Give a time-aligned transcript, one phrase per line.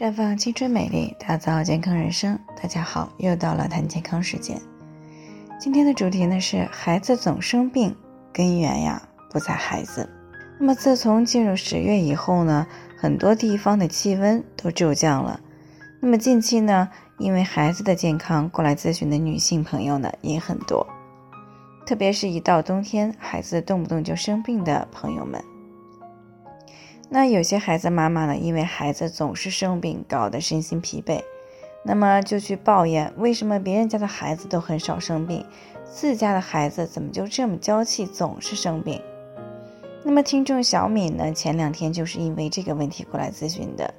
[0.00, 2.38] 绽放青春美丽，打造健康人生。
[2.56, 4.58] 大家好，又到了谈健康时间。
[5.60, 7.94] 今天的主题呢是孩子总生病，
[8.32, 10.08] 根源呀不在孩子。
[10.58, 12.66] 那么自从进入十月以后呢，
[12.96, 15.38] 很多地方的气温都骤降了。
[16.00, 16.88] 那么近期呢，
[17.18, 20.86] 因为孩子的健康过来咨询的女性朋友呢也很多，
[21.84, 25.44] 特别是一到冬天，孩子动不动就生病的朋友们。
[27.12, 31.20] 那有些孩子妈妈呢，因为孩子总是生病，搞得身心疲惫，
[31.82, 35.44] 那么就去抱怨为什么别人家的孩子都很少生病，
[35.84, 39.02] 自家的孩子怎么就这么娇气，总是生病？
[40.04, 43.92] 那么听众小敏呢，前两天就是因为这个问题过来咨询的，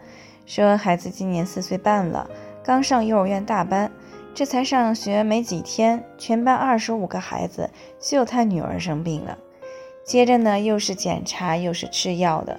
[0.46, 2.30] 说孩子今年四岁半了，
[2.64, 3.92] 刚上幼儿园大班，
[4.34, 7.70] 这才上学没几天，全班二十五个孩子，
[8.00, 9.38] 就他女儿生病了，
[10.06, 12.58] 接着呢又是检查又是吃药的。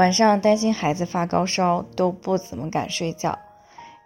[0.00, 3.38] 晚上担心孩子发高烧，都不怎么敢睡觉。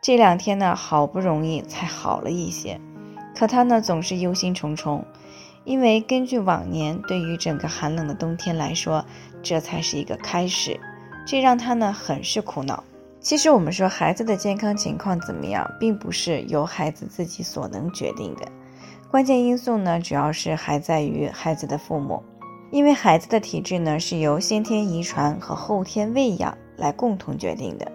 [0.03, 2.81] 这两天呢，好不容易才好了一些，
[3.33, 5.05] 可他呢总是忧心忡忡，
[5.63, 9.05] 因为根据往年，对于整个寒冷的冬天来说，
[9.41, 10.81] 这才是一个开始，
[11.25, 12.83] 这让他呢很是苦恼。
[13.21, 18.49] 其实我们说孩子的健康情况怎么样，并不是由孩子自己所能决定的，
[19.13, 22.21] 关键因素呢，主要是还在于孩子的父母。
[22.75, 27.87] 因为孩子的体质呢，是由先天遗传和后天喂养来共同决定的。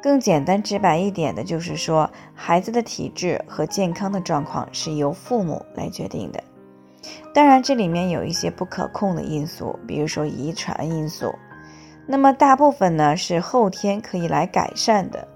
[0.00, 6.40] 更简单直白一点的，就是说孩子的体质和健康的状况是由父母来决定的。
[7.34, 11.34] 当然，这里面有一些不可控的因素，比如说遗传因素。
[12.06, 15.26] 那么大部分呢是后天可以来改善的，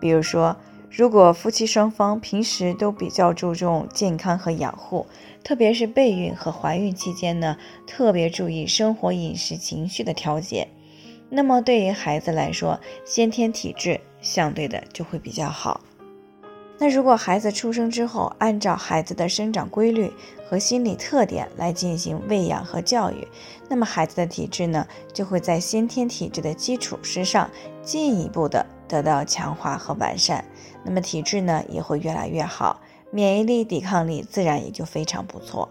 [0.00, 0.56] 比如说。
[0.96, 5.04] 如果夫妻双方平时都比较注重健康和养护，
[5.42, 10.68] 特别是备孕和怀孕期间呢，特别注意生活、饮食、情绪的调节，
[11.28, 15.80] 那么对于孩子来说，先天体质相对的就会比较好。
[16.78, 20.12] 那如果孩子出生之后，按照孩子的生长规律
[20.54, 23.26] 和心理特点来进行喂养和教育，
[23.68, 27.50] 那么孩子的体质呢，就会在先天体质的基础之上
[27.82, 28.64] 进一步的。
[28.86, 30.44] 得到强化和完善，
[30.84, 35.68] 那么体质呢也会越来越好，免疫力、抵抗力自然也就非常不错。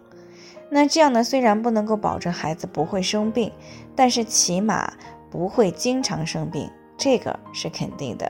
[0.70, 3.50] 那这样呢，虽然不能够保证孩子不会生病，
[3.96, 4.92] 但是起码
[5.32, 8.30] 不会经常生病，这个是肯定的。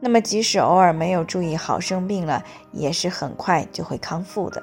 [0.00, 2.42] 那么即使偶尔没有注意好生病了，
[2.72, 4.62] 也是很快就会康复的。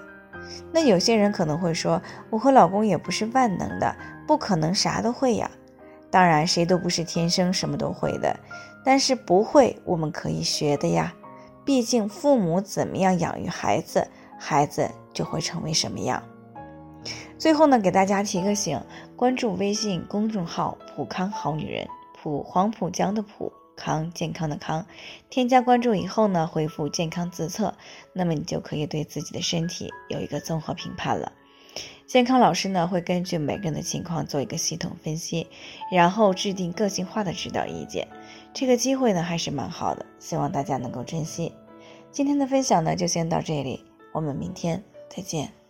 [0.71, 3.95] 那有些人可能会说，我和老公也不是万能的，
[4.27, 5.49] 不可能啥都会呀。
[6.09, 8.35] 当然，谁都不是天生什么都会的。
[8.83, 11.13] 但是不会，我们可以学的呀。
[11.65, 14.07] 毕竟父母怎么样养育孩子，
[14.37, 16.21] 孩子就会成为什么样。
[17.37, 18.79] 最后呢，给大家提个醒：
[19.15, 21.87] 关注微信公众号“普康好女人”，
[22.21, 24.85] 普黄浦江的普康健康的康。
[25.29, 27.75] 添加关注以后呢，回复“健康自测”，
[28.13, 31.31] 那么你就可以对自己的身体有一个综合评判了。
[32.07, 35.47] 健康老师呢，会根据每个人的情况做一个系统分析，
[35.91, 38.07] 然后制定个性化的指导意见。
[38.53, 41.51] 这个机会呢还是蛮好的，希望大家能够珍惜。
[42.11, 45.64] 今天的分享呢就先到这里，我们明天再见。